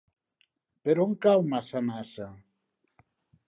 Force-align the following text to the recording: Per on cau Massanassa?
Per 0.87 0.95
on 1.05 1.13
cau 1.27 1.45
Massanassa? 1.53 2.33